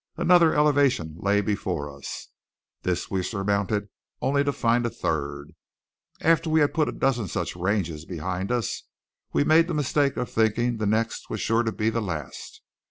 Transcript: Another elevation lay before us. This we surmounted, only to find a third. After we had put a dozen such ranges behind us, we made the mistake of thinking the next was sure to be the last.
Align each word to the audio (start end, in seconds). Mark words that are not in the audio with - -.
Another 0.17 0.55
elevation 0.55 1.13
lay 1.19 1.41
before 1.41 1.95
us. 1.95 2.29
This 2.81 3.11
we 3.11 3.21
surmounted, 3.21 3.87
only 4.19 4.43
to 4.43 4.51
find 4.51 4.83
a 4.83 4.89
third. 4.89 5.51
After 6.21 6.49
we 6.49 6.61
had 6.61 6.73
put 6.73 6.89
a 6.89 6.91
dozen 6.91 7.27
such 7.27 7.55
ranges 7.55 8.03
behind 8.05 8.51
us, 8.51 8.81
we 9.31 9.43
made 9.43 9.67
the 9.67 9.75
mistake 9.75 10.17
of 10.17 10.27
thinking 10.31 10.77
the 10.77 10.87
next 10.87 11.29
was 11.29 11.39
sure 11.39 11.61
to 11.61 11.71
be 11.71 11.91
the 11.91 12.01
last. 12.01 12.63